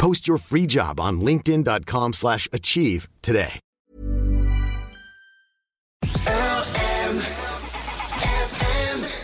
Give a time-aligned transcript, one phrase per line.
[0.00, 3.60] Post your free job on linkedin.com slash achieve today.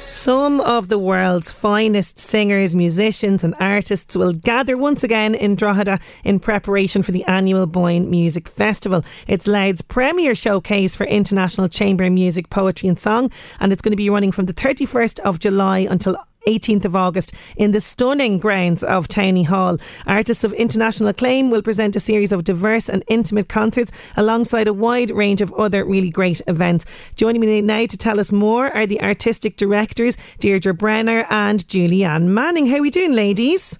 [0.08, 5.98] Some of the world's finest singers, musicians, and artists will gather once again in Drogheda
[6.24, 9.02] in preparation for the annual Boyne Music Festival.
[9.28, 13.97] It's Louth's premier showcase for international chamber music, poetry, and song, and it's going to
[13.97, 18.83] be running from the 31st of July until 18th of August in the stunning grounds
[18.83, 19.78] of Townley Hall.
[20.06, 24.72] Artists of international acclaim will present a series of diverse and intimate concerts alongside a
[24.72, 26.84] wide range of other really great events.
[27.14, 32.27] Joining me now to tell us more are the artistic directors Deirdre Brenner and Julianne
[32.27, 32.66] Manning.
[32.66, 33.78] How are we doing, ladies?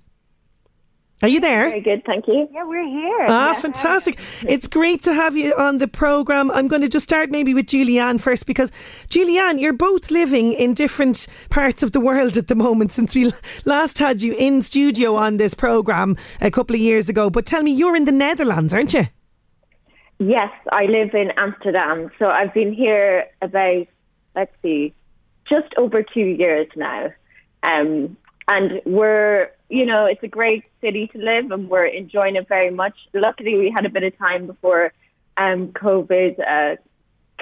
[1.22, 1.70] Are you there?
[1.70, 2.47] Very good, thank you.
[2.53, 3.27] Yeah, we're here.
[3.28, 3.61] Ah, yeah.
[3.61, 4.19] fantastic.
[4.47, 6.50] It's great to have you on the programme.
[6.50, 8.70] I'm going to just start maybe with Julianne first because,
[9.08, 13.33] Julianne, you're both living in different parts of the world at the moment since we
[13.64, 17.30] last had you in studio on this programme a couple of years ago.
[17.30, 19.06] But tell me, you're in the Netherlands, aren't you?
[20.19, 22.11] Yes, I live in Amsterdam.
[22.19, 23.86] So I've been here about,
[24.34, 24.92] let's see,
[25.48, 27.11] just over two years now.
[27.62, 32.48] Um, and we're you know, it's a great city to live and we're enjoying it
[32.48, 32.94] very much.
[33.12, 34.92] Luckily, we had a bit of time before
[35.36, 36.77] um, COVID uh,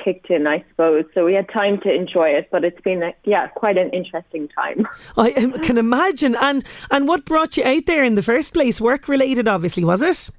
[0.02, 1.04] kicked in, I suppose.
[1.14, 4.48] So we had time to enjoy it, but it's been, a, yeah, quite an interesting
[4.48, 4.88] time.
[5.16, 5.30] I
[5.62, 6.36] can imagine.
[6.36, 8.80] And and what brought you out there in the first place?
[8.80, 10.30] Work related, obviously, was it?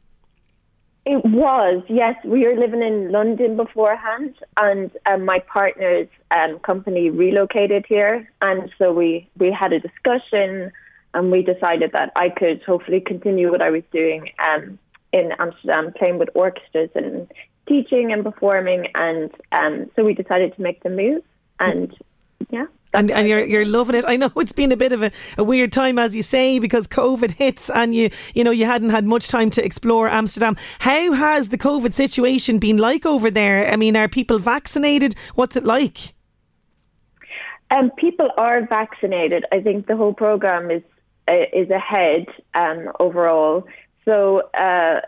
[1.08, 2.16] It was, yes.
[2.26, 8.72] We were living in London beforehand, and um, my partner's um, company relocated here, and
[8.80, 10.72] so we we had a discussion
[11.16, 14.78] and we decided that I could hopefully continue what I was doing um,
[15.14, 17.32] in Amsterdam, playing with orchestras and
[17.68, 21.24] teaching and performing, and um, so we decided to make the move,
[21.60, 21.96] and
[22.52, 22.66] yeah.
[22.94, 24.06] And, and you're you're loving it.
[24.08, 26.86] I know it's been a bit of a, a weird time, as you say, because
[26.88, 30.58] COVID hits, and you you know you hadn't had much time to explore Amsterdam.
[30.80, 33.72] How has the COVID situation been like over there?
[33.72, 35.16] I mean, are people vaccinated?
[35.36, 36.14] What's it like?
[37.72, 39.46] Um, people are vaccinated.
[39.52, 40.84] I think the whole program is
[41.28, 43.68] is ahead um, overall.
[44.06, 45.02] So uh,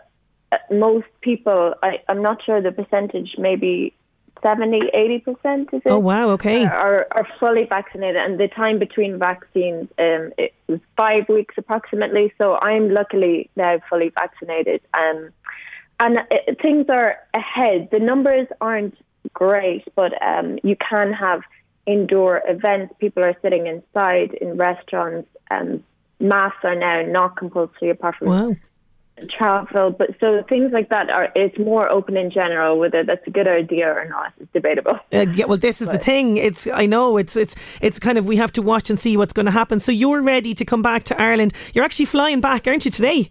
[0.70, 3.94] most people, I, am not sure the percentage, maybe
[4.42, 5.86] 70, 80% is it?
[5.86, 6.64] Oh, wow, okay.
[6.64, 8.16] Uh, are, are fully vaccinated.
[8.16, 12.32] And the time between vaccines um, it was five weeks approximately.
[12.38, 14.80] So I'm luckily now fully vaccinated.
[14.94, 15.30] Um,
[16.00, 17.88] and it, uh, things are ahead.
[17.90, 18.96] The numbers aren't
[19.32, 21.42] great, but um, you can have
[21.86, 22.94] indoor events.
[22.98, 25.28] People are sitting inside in restaurants.
[25.50, 25.82] Um,
[26.20, 28.56] masks are now not compulsory apart from wow.
[29.36, 29.90] travel.
[29.90, 32.78] But so things like that are it's more open in general.
[32.78, 34.98] Whether that's a good idea or not is debatable.
[35.12, 35.92] Uh, yeah, well, this is but.
[35.94, 36.36] the thing.
[36.36, 39.32] It's I know it's it's it's kind of we have to watch and see what's
[39.32, 39.80] going to happen.
[39.80, 41.52] So you're ready to come back to Ireland.
[41.74, 43.30] You're actually flying back, aren't you today?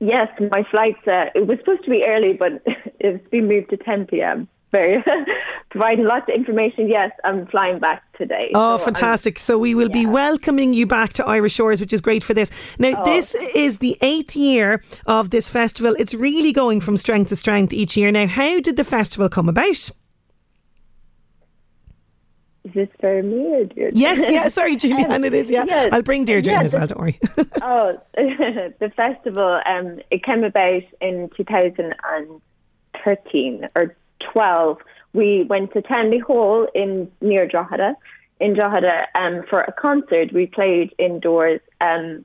[0.00, 0.96] Yes, my flight.
[1.06, 2.62] Uh, it was supposed to be early, but
[2.98, 5.02] it's been moved to 10 p.m very
[5.70, 6.88] providing lots of information.
[6.88, 8.50] Yes, I'm flying back today.
[8.54, 9.38] Oh, so fantastic!
[9.38, 10.02] I'm, so we will yeah.
[10.02, 12.50] be welcoming you back to Irish Shores, which is great for this.
[12.78, 13.04] Now, oh.
[13.04, 15.94] this is the eighth year of this festival.
[15.98, 18.10] It's really going from strength to strength each year.
[18.10, 19.90] Now, how did the festival come about?
[22.64, 23.98] Is this for me or Deirdre?
[23.98, 25.64] Yes, yeah, sorry, Julianne, it is, yeah.
[25.66, 25.92] Yes.
[25.92, 27.18] I'll bring Deirdre yeah, in as well, don't worry.
[27.62, 33.96] oh, the festival, um, it came about in 2013 or
[34.32, 34.78] 12,
[35.12, 37.96] we went to Townley Hall in near Drogheda,
[38.40, 40.32] in Drogheda, um, for a concert.
[40.32, 42.24] We played indoors um,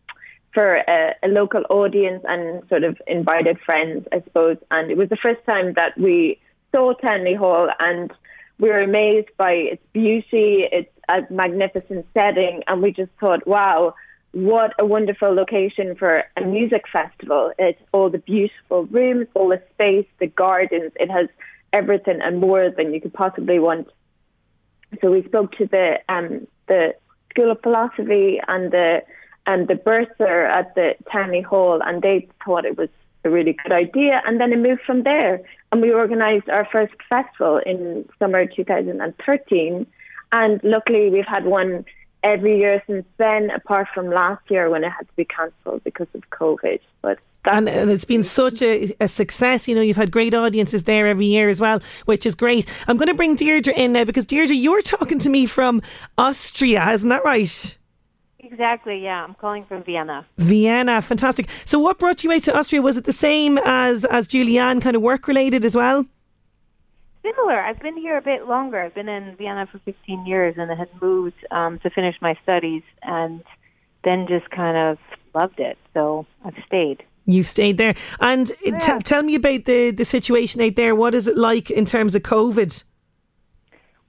[0.53, 4.57] for a, a, local audience and sort of invited friends, I suppose.
[4.71, 6.39] And it was the first time that we
[6.71, 8.11] saw Townley Hall, and
[8.59, 13.93] we were amazed by its beauty, its a magnificent setting, and we just thought, wow,
[14.31, 17.51] what a wonderful location for a music festival.
[17.57, 20.91] It's all the beautiful rooms, all the space, the gardens.
[20.95, 21.27] It has
[21.73, 23.87] everything and more than you could possibly want.
[25.01, 26.95] So we spoke to the um, the
[27.31, 29.03] School of Philosophy and the
[29.45, 32.89] and the bursar at the Townley Hall, and they thought it was
[33.23, 34.21] a really good idea.
[34.25, 35.41] And then it moved from there,
[35.71, 39.87] and we organised our first festival in summer 2013.
[40.31, 41.85] And luckily, we've had one
[42.23, 46.07] every year since then, apart from last year when it had to be cancelled because
[46.13, 46.79] of COVID.
[47.01, 47.19] But
[47.51, 49.67] and, and, it's been such a, a, success.
[49.67, 52.65] You know, you've had great audiences there every year as well, which is great.
[52.87, 55.81] I'm going to bring Deirdre in now because Deirdre, you're talking to me from
[56.17, 57.77] Austria, isn't that right?
[58.39, 59.23] Exactly, yeah.
[59.23, 60.25] I'm calling from Vienna.
[60.37, 61.49] Vienna, fantastic.
[61.65, 62.81] So, what brought you out to Austria?
[62.81, 66.05] Was it the same as as Julianne, kind of work related as well?
[67.23, 67.59] Similar.
[67.59, 68.79] I've been here a bit longer.
[68.79, 72.37] I've been in Vienna for 15 years, and I had moved um, to finish my
[72.43, 73.43] studies, and
[74.05, 74.97] then just kind of
[75.35, 75.77] loved it.
[75.93, 77.03] So I've stayed.
[77.29, 78.79] You stayed there, and yeah.
[78.79, 80.95] t- tell me about the the situation out there.
[80.95, 82.83] What is it like in terms of COVID?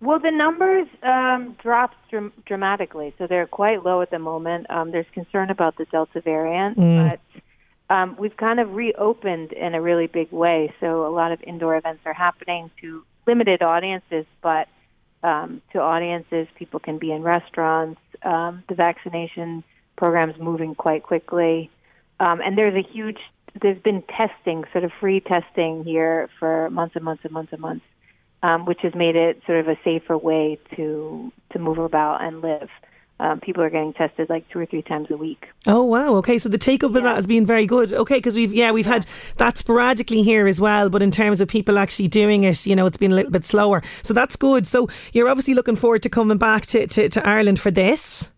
[0.01, 4.71] Well, the numbers um, dropped dr- dramatically, so they're quite low at the moment.
[4.71, 7.11] Um, there's concern about the Delta variant, mm.
[7.11, 10.73] but um, we've kind of reopened in a really big way.
[10.79, 14.69] So a lot of indoor events are happening to limited audiences, but
[15.25, 18.01] um, to audiences, people can be in restaurants.
[18.23, 19.65] Um, the vaccination
[19.97, 21.71] program's moving quite quickly,
[22.21, 23.19] um, and there's a huge.
[23.61, 27.61] There's been testing, sort of free testing here for months and months and months and
[27.61, 27.85] months
[28.43, 32.41] um, which has made it sort of a safer way to to move about and
[32.41, 32.69] live.
[33.21, 35.47] Um, people are getting tested like two or three times a week.
[35.67, 36.15] Oh wow!
[36.17, 36.99] Okay, so the take up yeah.
[36.99, 37.93] of that has been very good.
[37.93, 38.95] Okay, because we've yeah we've yeah.
[38.95, 39.07] had
[39.39, 42.87] that sporadically here as well, but in terms of people actually doing it, you know,
[42.87, 43.83] it's been a little bit slower.
[44.03, 44.69] So that's good.
[44.69, 48.31] So you're obviously looking forward to coming back to, to, to Ireland for this.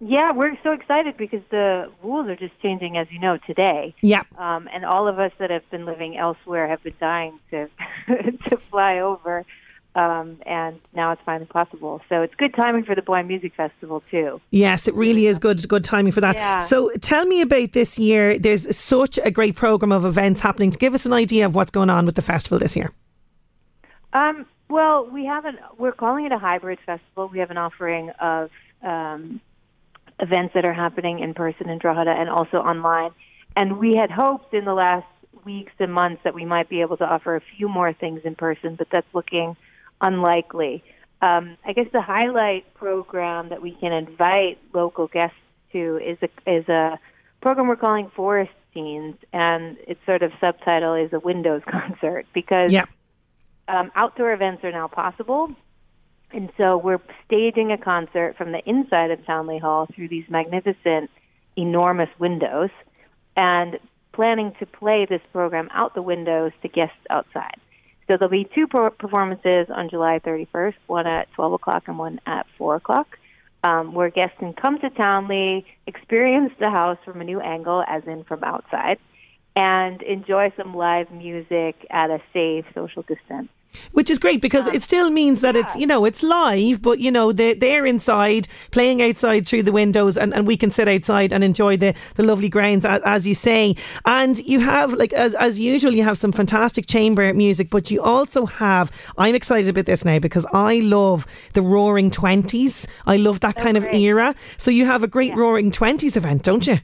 [0.00, 3.94] Yeah, we're so excited because the rules are just changing, as you know, today.
[4.00, 4.22] Yeah.
[4.38, 7.68] Um, and all of us that have been living elsewhere have been dying to
[8.48, 9.44] to fly over,
[9.94, 12.00] um, and now it's finally possible.
[12.08, 14.40] So it's good timing for the Boyne Music Festival too.
[14.50, 16.34] Yes, it really is good good timing for that.
[16.34, 16.60] Yeah.
[16.60, 18.38] So tell me about this year.
[18.38, 20.70] There's such a great program of events happening.
[20.70, 22.90] To give us an idea of what's going on with the festival this year.
[24.14, 27.28] Um, well, we have an we're calling it a hybrid festival.
[27.28, 28.50] We have an offering of
[28.82, 29.42] um,
[30.20, 33.10] events that are happening in person in Drogheda and also online.
[33.56, 35.06] And we had hoped in the last
[35.44, 38.34] weeks and months that we might be able to offer a few more things in
[38.34, 39.56] person, but that's looking
[40.00, 40.82] unlikely.
[41.22, 45.36] Um, I guess the highlight program that we can invite local guests
[45.72, 46.98] to is a is a
[47.40, 52.72] program we're calling Forest Scenes, and its sort of subtitle is a Windows concert because
[52.72, 52.86] yeah.
[53.68, 55.54] um, outdoor events are now possible,
[56.32, 61.10] and so we're staging a concert from the inside of Townley Hall through these magnificent,
[61.56, 62.70] enormous windows,
[63.36, 63.78] and
[64.12, 67.56] planning to play this program out the windows to guests outside.
[68.06, 72.46] So there'll be two performances on July 31st, one at 12 o'clock and one at
[72.58, 73.18] 4 o'clock,
[73.62, 78.02] um, where guests can come to Townley, experience the house from a new angle, as
[78.06, 78.98] in from outside,
[79.54, 83.48] and enjoy some live music at a safe social distance.
[83.92, 84.72] Which is great because ah.
[84.72, 85.62] it still means that yeah.
[85.62, 89.72] it's, you know, it's live, but, you know, they, they're inside, playing outside through the
[89.72, 93.26] windows, and, and we can sit outside and enjoy the, the lovely grounds, as, as
[93.26, 93.76] you say.
[94.04, 98.02] And you have, like, as, as usual, you have some fantastic chamber music, but you
[98.02, 102.88] also have, I'm excited about this now because I love the Roaring Twenties.
[103.06, 103.88] I love that oh, kind great.
[103.88, 104.34] of era.
[104.58, 105.38] So you have a great yeah.
[105.38, 106.78] Roaring Twenties event, don't you?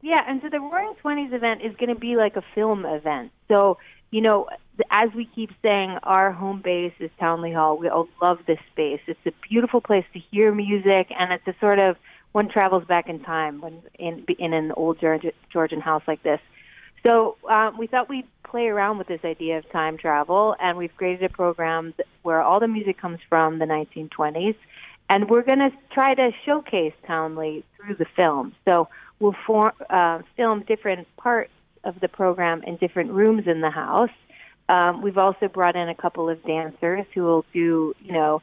[0.00, 3.30] Yeah, and so the Roaring Twenties event is going to be like a film event.
[3.46, 3.78] So
[4.10, 4.46] you know,
[4.90, 7.76] as we keep saying, our home base is Townley Hall.
[7.76, 9.00] We all love this space.
[9.06, 11.96] It's a beautiful place to hear music, and it's a sort of
[12.32, 16.40] one travels back in time when in in an old Georgian house like this.
[17.02, 20.96] So um, we thought we'd play around with this idea of time travel, and we've
[20.96, 24.54] created a program where all the music comes from the 1920s,
[25.10, 28.54] and we're going to try to showcase Townley through the film.
[28.64, 28.88] So
[29.18, 29.34] we'll
[29.90, 31.50] uh, film different parts
[31.84, 34.10] of the program in different rooms in the house.
[34.68, 38.42] Um, we've also brought in a couple of dancers who will do, you know,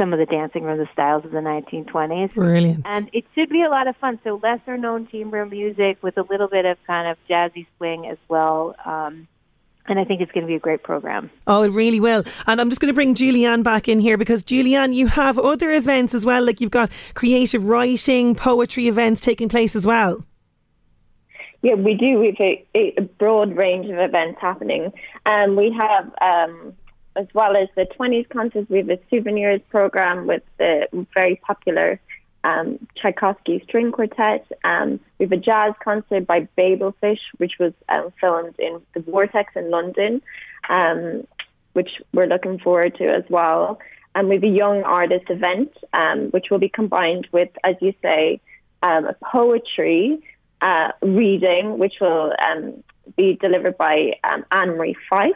[0.00, 2.32] some of the dancing from the styles of the 1920s.
[2.32, 2.86] Brilliant.
[2.86, 4.18] And it should be a lot of fun.
[4.24, 8.16] So lesser known chamber music with a little bit of kind of jazzy swing as
[8.28, 8.74] well.
[8.84, 9.28] Um,
[9.86, 11.30] and I think it's going to be a great program.
[11.46, 12.24] Oh, it really will.
[12.46, 15.70] And I'm just going to bring Julianne back in here because, Julianne, you have other
[15.70, 16.44] events as well.
[16.44, 20.24] Like you've got creative writing, poetry events taking place as well.
[21.62, 22.18] Yeah, we do.
[22.18, 22.40] We have
[22.74, 24.92] a, a broad range of events happening.
[25.26, 26.74] Um, we have, um,
[27.16, 32.00] as well as the 20s concerts, we have a souvenirs program with the very popular
[32.44, 34.46] um, Tchaikovsky String Quartet.
[34.64, 39.52] Um, we have a jazz concert by Babelfish, which was um, filmed in the Vortex
[39.54, 40.22] in London,
[40.70, 41.26] um,
[41.74, 43.78] which we're looking forward to as well.
[44.14, 47.92] And we have a young artist event, um, which will be combined with, as you
[48.02, 48.40] say,
[48.82, 50.22] um, a poetry
[50.60, 52.32] uh, reading, which will
[53.16, 55.34] be delivered by Anne Marie Fyfe,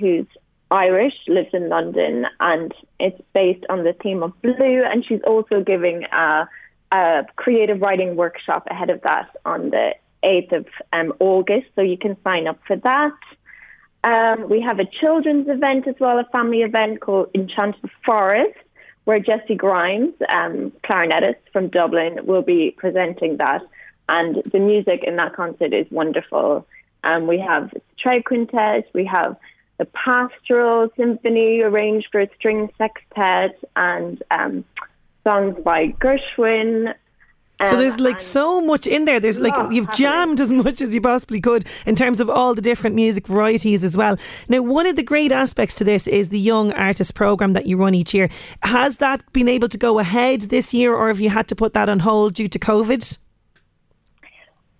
[0.00, 0.26] who's
[0.72, 4.82] Irish, lives in London, and it's based on the theme of blue.
[4.84, 6.48] And she's also giving a,
[6.90, 9.94] a creative writing workshop ahead of that on the
[10.24, 13.18] 8th of um, August, so you can sign up for that.
[14.04, 18.58] Um, we have a children's event as well, a family event called Enchanted Forest,
[19.04, 23.62] where Jessie Grimes, um, clarinetist from Dublin, will be presenting that.
[24.12, 26.66] And the music in that concert is wonderful.
[27.02, 29.36] Um, we have Stray Quintet, we have
[29.78, 34.66] the Pastoral Symphony arranged for a string sextet and um,
[35.24, 36.94] songs by Gershwin.
[37.66, 39.18] So there's like so much in there.
[39.18, 42.60] There's like you've jammed as much as you possibly could in terms of all the
[42.60, 44.18] different music varieties as well.
[44.48, 47.78] Now, one of the great aspects to this is the Young Artist Programme that you
[47.78, 48.28] run each year.
[48.62, 51.72] Has that been able to go ahead this year, or have you had to put
[51.74, 53.16] that on hold due to COVID?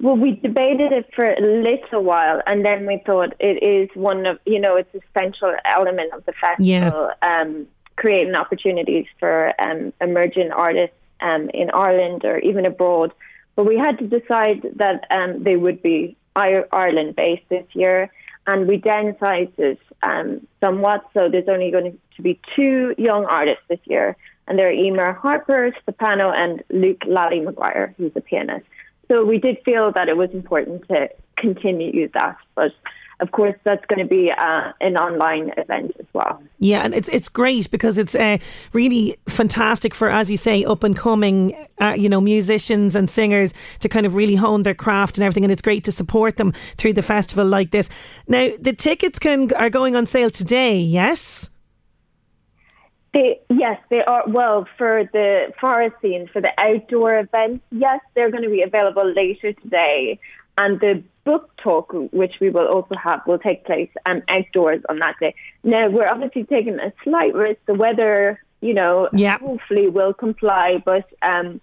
[0.02, 4.26] Well, we debated it for a little while, and then we thought it is one
[4.26, 7.40] of you know it's a central element of the festival, yeah.
[7.40, 13.12] um, creating opportunities for um, emerging artists um, in Ireland or even abroad.
[13.54, 18.10] But we had to decide that um, they would be Ireland based this year,
[18.48, 21.08] and we downsized it um, somewhat.
[21.14, 24.16] So there's only going to be two young artists this year,
[24.48, 28.66] and they're Emer Harper, soprano, and Luke Lally McGuire, who's a pianist.
[29.12, 32.72] So we did feel that it was important to continue that, but
[33.20, 36.42] of course, that's going to be uh, an online event as well.
[36.58, 38.38] Yeah, and it's it's great because it's uh,
[38.72, 43.52] really fantastic for, as you say, up and coming, uh, you know, musicians and singers
[43.80, 45.44] to kind of really hone their craft and everything.
[45.44, 47.88] And it's great to support them through the festival like this.
[48.26, 50.78] Now, the tickets can are going on sale today.
[50.78, 51.50] Yes.
[53.12, 54.24] They, yes, they are.
[54.26, 59.06] Well, for the forest scene, for the outdoor events, yes, they're going to be available
[59.12, 60.18] later today.
[60.56, 64.98] And the book talk, which we will also have, will take place um, outdoors on
[64.98, 65.34] that day.
[65.62, 67.60] Now, we're obviously taking a slight risk.
[67.66, 69.40] The weather, you know, yep.
[69.40, 71.60] hopefully will comply, but um,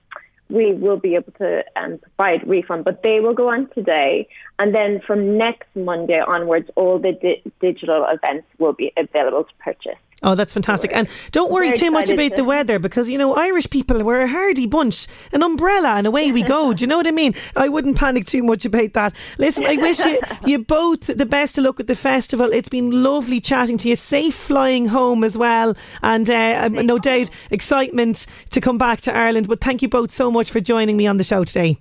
[0.49, 2.83] we will be able to um, provide refund.
[2.85, 4.27] But they will go on today.
[4.59, 9.53] And then from next Monday onwards, all the di- digital events will be available to
[9.63, 9.99] purchase.
[10.21, 10.91] Oh, that's fantastic.
[10.93, 14.27] And don't worry too much about the weather because, you know, Irish people, we're a
[14.27, 15.07] hardy bunch.
[15.31, 16.73] An umbrella and away we go.
[16.79, 17.35] Do you know what I mean?
[17.55, 19.15] I wouldn't panic too much about that.
[19.37, 22.51] Listen, I wish you, you both the best of luck with the festival.
[22.51, 23.95] It's been lovely chatting to you.
[23.95, 25.75] Safe flying home as well.
[26.01, 29.47] And uh, um, no doubt excitement to come back to Ireland.
[29.47, 31.79] But thank you both so much for joining me on the show today.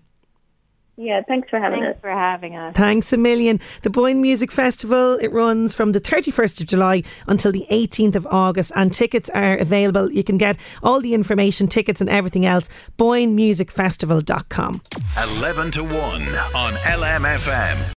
[1.01, 2.01] Yeah, thanks for having thanks us.
[2.01, 2.75] for having us.
[2.75, 3.61] Thanks a million.
[3.83, 8.27] The Boyne Music Festival, it runs from the 31st of July until the 18th of
[8.27, 10.11] August and tickets are available.
[10.11, 14.83] You can get all the information, tickets and everything else, boynemusicfestival.com.
[15.39, 17.93] 11 to 1 on LMFM.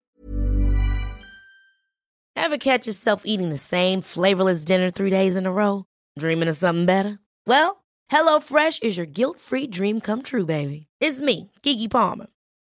[2.36, 5.86] Ever catch yourself eating the same flavorless dinner three days in a row?
[6.18, 7.18] Dreaming of something better?
[7.46, 10.86] Well, HelloFresh is your guilt-free dream come true, baby.
[11.00, 12.26] It's me, Keke Palmer.